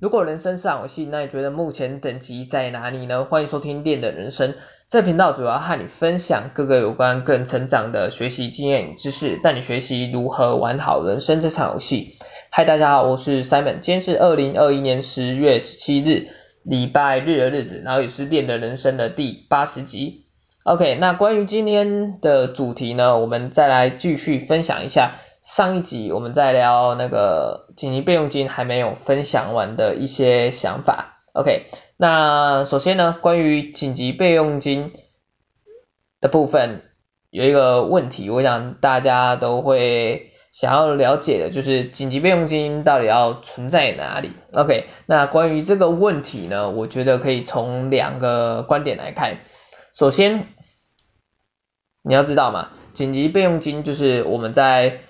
[0.00, 3.26] 如果人生是场游戏，那你觉得目前等级在哪里呢？
[3.26, 4.54] 欢迎收听练的人生，
[4.88, 12.14] 这频道主要和你分享各个有关个人成长的学习经验与知识，带你学习如何玩好人生这场游戏。
[12.48, 16.28] 嗨，大家好，我是 Simon，今天是二零二一年十月十七日，
[16.62, 20.24] 礼拜日的日子，然后也是练的人生的第八十集。
[20.62, 25.16] OK，那关于今天的主题呢，我们再来继续分享一下。
[25.42, 34.92] 上一集我们在聊那个紧急备用金还没有分享完的一些想法，OK，那首先呢，关于紧急备用金
[36.20, 36.82] 的部分
[37.30, 49.38] 有一个问题，我想大家都会想要了解的，就是紧急备用金到底要存在哪里？OK，那关于这个问题呢，我觉得可以从两个观点来看，
[49.94, 50.48] 首先
[52.02, 55.00] 你要知道嘛，紧急备用金就是我们在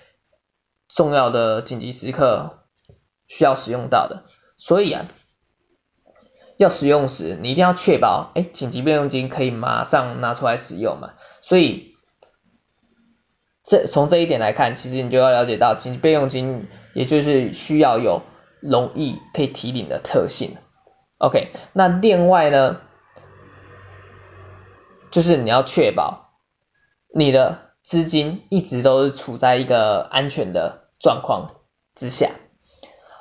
[0.95, 2.65] 重要的紧急时刻
[3.29, 4.25] 需要使用到的，
[4.59, 5.07] 所以啊，
[6.57, 11.13] 要使用时你一定要确保，哎，紧急备用金可以马上拿出来使用嘛。
[11.43, 11.95] 所以
[13.63, 18.23] 这从这一点来看，其实你就要了解到，紧急备用金也就是需要有
[18.61, 20.57] 容易可以提领的特性。
[21.19, 22.81] OK，那另外呢，
[25.13, 26.33] 就是你要确保
[27.15, 27.70] 你的。
[27.91, 31.57] 资金一直都是处在一个安全的状况
[31.97, 32.31] 之下。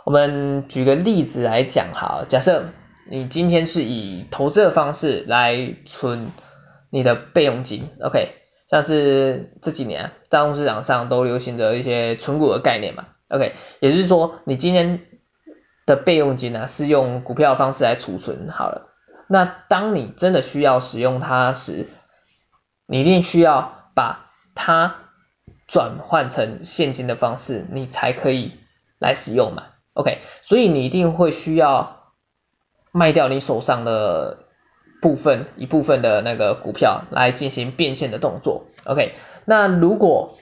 [0.06, 2.66] 我们举个例子来讲哈，假设
[3.10, 6.34] 你今天是以投资的方式来存
[6.92, 8.30] 你的备用金，OK，
[8.70, 15.02] 像是这几年大众市场上都流行的一些存股的概念嘛，OK，也就是说你今天
[15.88, 18.90] 的备用金呢是用股票方式来储存好了，
[19.28, 21.88] 那当你真的需要使用它时，
[22.86, 24.29] 你一定需要把
[24.62, 24.98] 它
[25.68, 28.58] 转换成现金的方式，你才可以
[29.00, 32.12] 来使用嘛，OK，所以你一定会需要
[32.92, 34.40] 卖掉你手上的
[35.02, 39.14] 部分一部分的那个股票来进行变现的动作，OK，
[39.46, 40.38] 那如果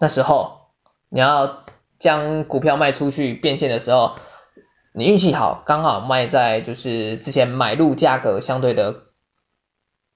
[0.00, 0.70] 那时候
[1.10, 1.66] 你要
[1.98, 4.16] 将股票卖出去变现的时候，
[4.94, 9.02] 你运气好，刚好卖在就是之前买入价格相对的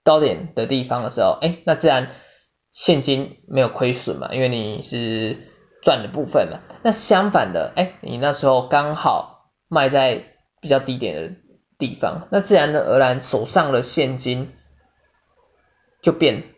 [0.03, 2.09] 高点的地方的时候，哎，那自然。
[2.73, 5.49] 现金没有亏损嘛，因为你是
[5.83, 6.61] 赚的部分嘛。
[6.83, 11.37] 那相反的，哎，你那时候刚好卖在比较低点的
[11.79, 14.53] 地方，那自然而然手上的现金
[16.03, 16.55] 就变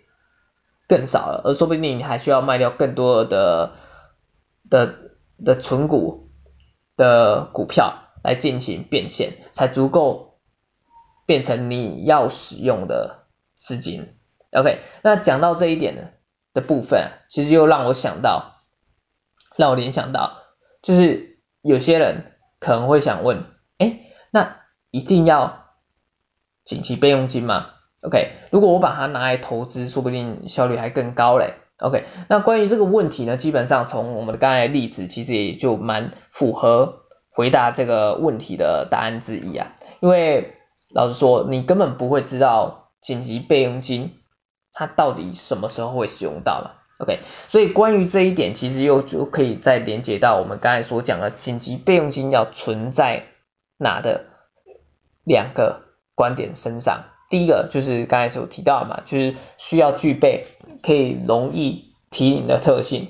[0.89, 3.75] 更少了，而说不定你还需要卖掉更多的
[4.69, 4.99] 的
[5.45, 6.31] 的存股
[6.97, 10.39] 的股票来进行变现，才足够
[11.25, 14.17] 变成你要使用的资金。
[14.53, 16.09] OK，那讲到这一点呢
[16.53, 18.63] 的部分，其实又让我想到，
[19.57, 20.39] 让我联想到，
[20.83, 23.45] 就是有些人可能会想问，
[23.79, 24.01] 哎，
[24.33, 24.57] 那
[24.91, 25.67] 一定要
[26.65, 27.67] 紧急备用金吗
[28.03, 31.55] ？OK，如果我把它拿来投资，说不定效率还更高嘞。
[31.79, 39.77] OK，那关于这个问题呢，基本上从我们的刚才例子，其实也就蛮符合回答这个问题的答案之一啊。
[40.01, 40.57] 因为
[40.93, 44.17] 老实说，你根本不会知道紧急备用金。
[44.73, 53.25] 它到底什么时候会使用到了？OK，所以关于这一点，其实又就可以再连接到我们刚才所讲的紧急备用金要存在
[53.79, 54.27] 哪的
[55.25, 55.83] 两个
[56.15, 57.05] 观点身上。
[57.29, 60.47] 第一个就是刚才所提到的嘛，就是需要具备
[60.83, 63.09] 可以容易提领的特性。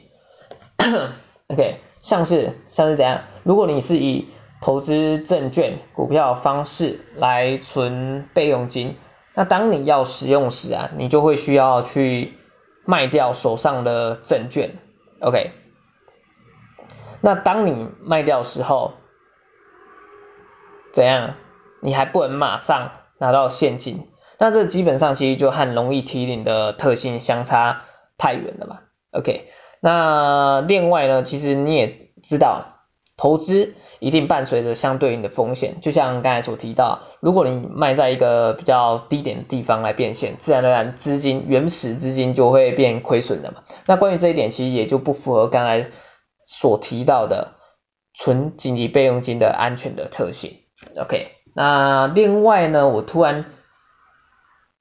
[1.48, 3.24] OK，像是像是怎样？
[3.42, 4.28] 如果你是以
[4.60, 8.96] 投资证券、股票方式来存备用金。
[9.34, 12.34] 那当你要使用时啊，你就会需要去
[12.84, 14.76] 卖掉手上的证券
[15.20, 15.52] ，OK？
[17.20, 18.94] 那当你卖掉的时候，
[20.92, 21.34] 怎样？
[21.82, 24.08] 你还不能马上拿到现金，
[24.38, 27.82] 那这基本上其实就和容易提领的特性相差
[28.18, 28.80] 太远了嘛
[29.12, 29.48] ，OK？
[29.80, 32.79] 那另外呢，其实你也知道。
[33.20, 43.62] 投资一定伴随着相对应的风险，就像刚才所提到，如果你卖在一个比较低点的地方来变现，自然而然资金原始资金就会变亏损的嘛。
[43.84, 45.90] 那关于这一点，其实也就不符合刚才
[46.46, 47.56] 所提到的
[48.14, 50.56] 存紧急备用金的安全的特性。
[50.96, 53.44] OK，那另外呢，我突然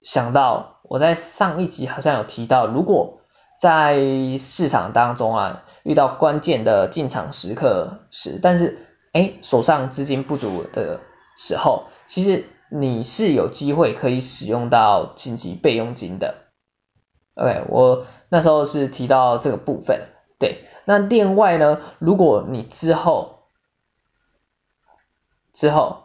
[0.02, 3.19] 想到，我在上一集好像有提到，如果
[3.60, 4.00] 在
[4.38, 11.02] 市场当中啊，遇到关键的进场时刻时，但是哎手上资金不足的
[11.38, 16.36] 时候，其实你是有机会可以使用到紧急备用金的。
[17.36, 20.04] OK，我那时候是提到这个部分，
[20.40, 20.64] 对。
[20.86, 23.44] 那另外呢，如果你之后
[25.54, 26.04] 之后，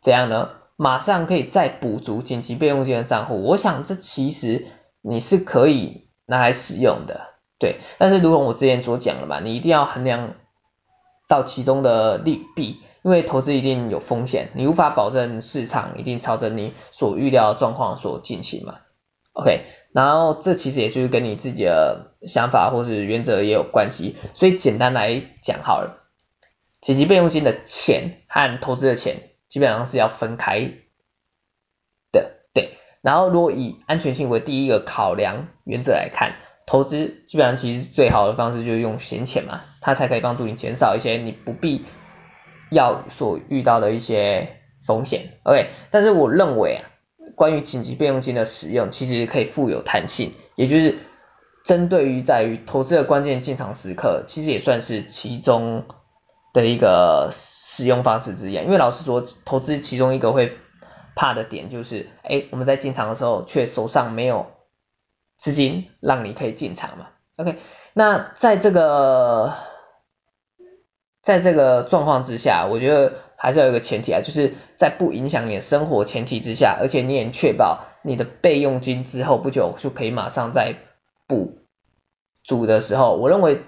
[0.00, 0.50] 怎样呢？
[0.76, 3.42] 马上可以再补足紧急备用金的账户。
[3.42, 4.66] 我想这其实
[5.00, 7.78] 你是可以拿来使用的，对。
[7.98, 10.34] 但是如果我之前所讲的嘛，你一定要衡量
[11.28, 18.80] 到其中的利弊，因为投资一定有风险，你无法保证市场一定朝着你所预料的状况所进行嘛。
[19.32, 26.04] OK，然后这其实也就是跟你自己的想法或是原则也有关系，所以简单来讲好了。
[26.80, 30.72] 紧急备用金的钱和投资的钱基本上是要分开，
[33.06, 36.32] 然后如果以安全性为第一个考量原则来看，
[36.66, 41.84] 投资基本上其实最好的方式就是用闲钱嘛，它才可以帮助你减少一些你不必
[42.68, 45.30] 要所遇到的一些风险。
[45.44, 46.82] OK，但是我认为啊，
[47.36, 50.98] 关于紧急备用金的使用，其实可以富有弹性，也就是
[51.64, 55.84] 针对于在于投资的关键进场时刻，其实也算是其中。
[56.52, 60.52] 的一个使用方式之一，因为老实说，投资其中一个会
[61.16, 64.46] 怕的点就是，哎，我们在进场的时候却手上没有
[65.36, 67.08] 资金让你可以进场嘛。
[67.38, 67.56] OK，
[67.92, 69.54] 那在这个
[71.20, 80.76] 在这个状况之下，我觉得还是要有一个前提啊，就是在不影响你的生活前提之下，而且你也确保你的备用金之后不久就可以马上再
[81.26, 81.58] 补
[82.44, 83.62] 足的时候，我认为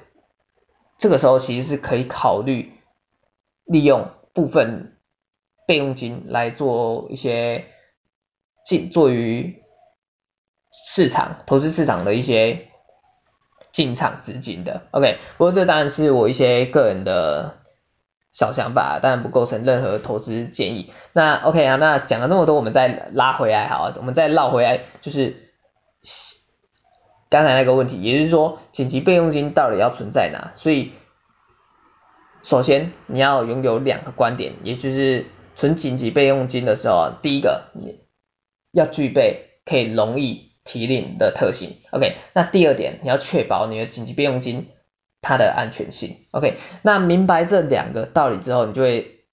[0.98, 2.74] 这个时候其实是可以考虑。
[3.70, 4.96] 利用部分
[5.68, 7.66] 备用金来做一些
[8.64, 9.62] 进做于
[10.72, 12.68] 市场投资市场的一些
[13.70, 17.58] 进场资金的，OK，不过这当然是我一些个人的
[18.32, 20.90] 小想法，当然不构成任何投资建议。
[21.12, 25.36] 那 OK 啊，那讲了这么多，我们再拉回来好，我们再绕回来，就是
[27.28, 30.54] 刚才那个问题，也就是说紧急备用金到底要存在哪？
[30.56, 30.92] 所以。
[32.40, 35.26] 首先，你要拥有两个观点，也就是
[35.58, 37.98] 存紧急备用金的时候，第一个你
[38.70, 41.78] 要具备可以容易提领的特性。
[41.90, 44.68] OK，那第二点，你要确保你的紧急备用金
[45.20, 46.18] 它的安全性。
[46.30, 49.24] OK，那明白这两个道理之后，你就会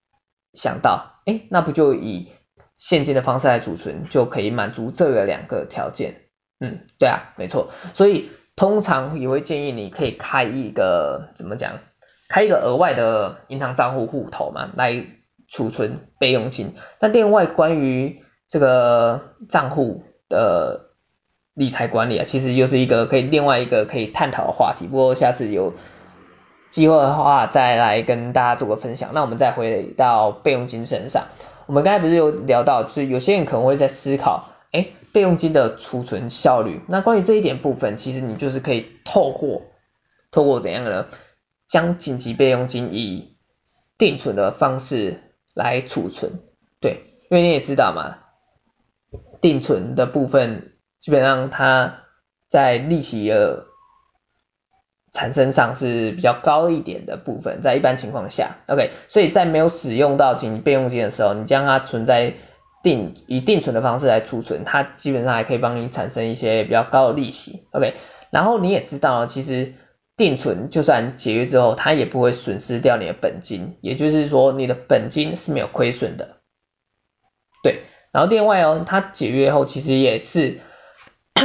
[0.53, 2.29] 想到，哎，那不就以
[2.75, 6.23] 现金的方式来储存，就可以满足这个两个条件？
[6.59, 7.69] 嗯，对啊，没错。
[7.93, 11.81] 所以通常也会建议你可以开一个怎么讲？
[12.27, 15.05] 开一个额外的银行账户户头嘛，来
[15.55, 16.73] 储存备用金。
[16.99, 20.89] 那另外关于这个账户的
[21.53, 24.85] 理财管理啊，其实又是一个可以另外一个可以探讨的话题。
[24.85, 25.73] 不过下次有
[26.71, 29.11] 机会的话再来跟大家做个分享。
[29.13, 31.27] 那我们再回到备用金身上，
[31.67, 36.81] 我们刚才不是有聊到，就是有些人可能会在思考，哎，备用金的储存效率。
[36.89, 39.61] 那关于这一点部分，其实你就是可以透过
[40.31, 41.05] 透过怎样的呢？
[41.69, 43.37] 将紧急备用金以
[43.97, 45.24] 定存的方式
[45.55, 46.33] 来储存，
[46.81, 48.17] 对，因为你也知道嘛，
[49.41, 52.01] 定存的部分基本上它
[52.49, 53.65] 在利息的
[55.13, 62.33] 产生上是比较高一点的部分，在一般情况下，OK，所以在没有使用到紧急备用金的时候，你将它存在
[62.83, 67.93] 定以定存的方式来储存，它基本上还可以帮你产生一些比较高的利息，OK，
[68.29, 69.73] 然后你也知道其实。
[70.17, 76.37] 定存就算解约之后，它也不会损失掉你的本金，也就是说你的本金是没有亏损的。
[77.61, 77.81] 对，
[78.13, 80.61] 然后另外哦，它解约后其实也是，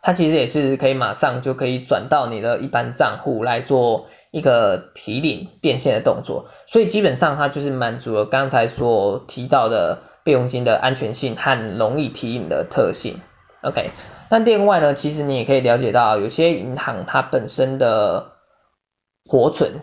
[0.00, 13.20] 它其实也是可以马上就可以转到你的一般账户来做一个提领变现的动作，所以基本上它就是满足了刚才所提到的备用金的安全性和容易提领的特性。
[13.60, 13.90] OK。
[14.28, 18.32] 但另外呢，其实你也可以了解到，有些银行它本身的
[19.24, 19.80] 活存，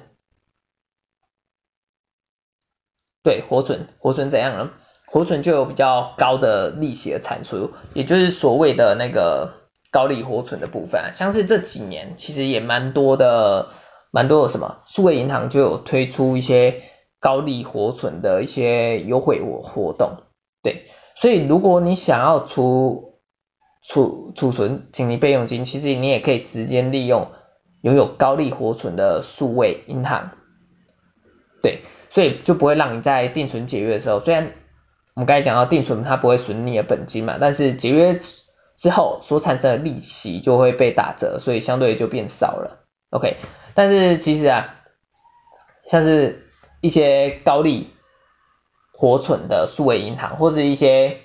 [3.24, 4.72] 对，活存，活存怎样呢？
[5.08, 9.54] 活存就有比较高的利息的产出，也就是所谓的那个
[9.92, 11.12] 高利活存的部分啊。
[11.14, 13.70] 像是这几年其实也蛮多的，
[14.12, 16.82] 蛮多的什么，数位银行就有推出一些
[17.20, 20.18] 高利活存的一些优惠活活动，
[20.64, 20.86] 对，
[21.16, 23.13] 所以如果你想要出
[23.86, 27.32] 储储存紧急备用金，其实你也可以直接利用
[27.82, 30.32] 拥有高利活存的数位银行，
[31.62, 34.54] 对，所以就不会让你在定存解约的时候，虽然
[35.16, 38.18] 我们刚才讲到定存它不会损你的本金嘛，但是解约
[38.78, 43.36] 之后所产生的利息就会被打折，所以相对就变少了，OK，
[43.74, 44.76] 但是其实啊，
[45.88, 46.48] 像是
[46.80, 47.90] 一些高利
[48.94, 51.18] 活存的数位银行或是一些。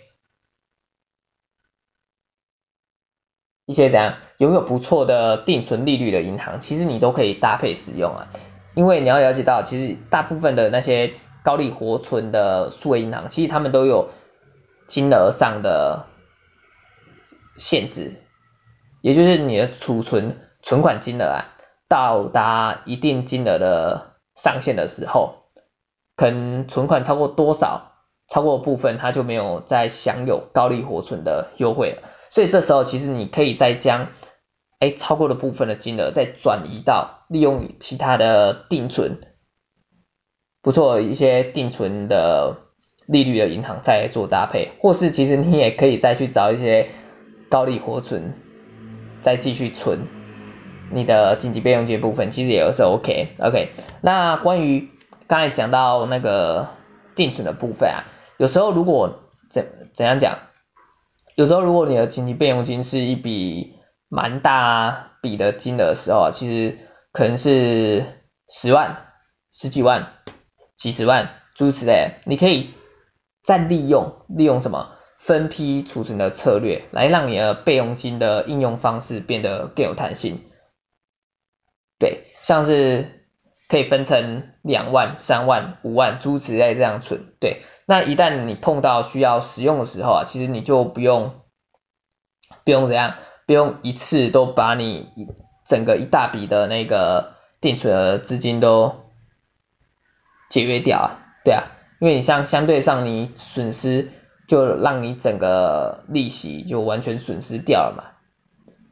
[3.69, 8.29] 一些怎样拥有不错的定存利率的银行，其实你都可以搭配使用啊。
[8.75, 14.09] 因为你要了解到，其实大部分的那些高利活存的数位银行，其实他们都有
[14.87, 16.07] 金额上的
[17.59, 18.23] 限制，
[19.03, 21.45] 也就是你的储存存款金额啊，
[21.89, 25.35] 到达一定金额的上限的时候，
[26.17, 27.93] 可能存款超过多少，
[28.29, 32.09] 超过部分它就没有再享有高利活存的优惠了。
[32.31, 34.09] 所以这时候其实你可以再将
[34.79, 39.19] 哎超过的部分的金额再转移到利用其他的定存，
[40.63, 42.57] 不错一些定存的
[43.07, 46.89] 利率的银行再做搭配，或是其实你也可以再去找一些
[47.49, 48.35] 高利活存，
[49.21, 50.07] 再继续存
[50.93, 53.71] 你的紧急备用金部分，其实也是 OK OK。
[54.01, 54.89] 那关于
[55.27, 56.69] 刚才讲到那个
[57.15, 58.05] 定存的部分啊，
[58.37, 59.21] 有时候如果
[59.51, 60.39] 怎怎样讲？
[61.39, 63.79] 有时候，如果你的紧急备用金是一笔
[64.09, 66.77] 蛮大笔的金额的时候，其实
[67.13, 68.05] 可能是
[68.49, 69.13] 十万、
[69.53, 70.15] 十几万、
[70.77, 72.71] 几十万诸如此类，你可以
[73.45, 80.43] 再利用利用什么分批储存的策略，来让你的备用金的应用方式变得更有弹性。
[82.01, 83.18] 对，像是
[83.69, 87.61] 可以分成两万、三万、五万诸如此类这样存，对。
[87.85, 91.35] 那一旦你碰到需要使用的时候啊，其实你就不用
[92.65, 95.09] 不用怎样，不用一次都把你
[95.67, 98.95] 整个一大笔的那个定存的资金都
[100.49, 101.09] 节约掉啊，
[101.45, 101.65] 对啊，
[102.01, 104.11] 因为你像相对上你损失
[104.47, 108.05] 就让你整个利息就完全损失掉了嘛，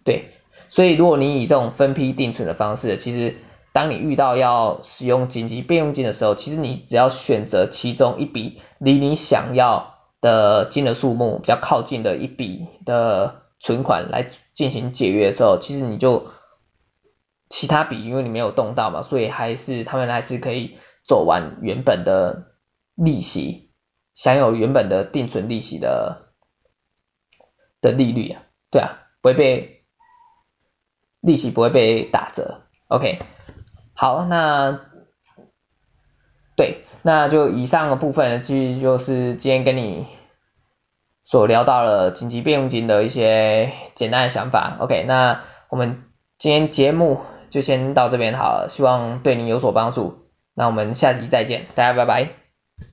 [0.04, 0.28] 对，
[0.68, 3.37] 所以如果你以这种分批定存的方式，其实。
[3.76, 16.26] 当你遇到要使用紧急备用金的时候，其实你只要选择其中一笔离你想要的金额数目比较靠近的一笔的存款来进行解约的时候，其实你就
[17.50, 22.54] 其他笔因为你没有动到嘛，所以还是他们还是可以走完原本的
[22.95, 23.73] 利息，
[24.14, 26.33] 享有原本的定存利息的
[27.83, 29.85] 的利率啊，对啊，不会被
[31.21, 33.18] 利息不会被打折，OK。
[33.97, 34.81] 好，那
[36.55, 40.07] 对，那就以上的部分呢，其实就是今天跟你
[41.25, 44.76] 所聊到了紧急备用金的一些简单的想法。
[44.81, 46.05] OK，那我们
[46.38, 50.29] 今天节目就先到这边好了，希望对你有所帮助。
[50.55, 52.46] 那我们下期再见，大家拜拜。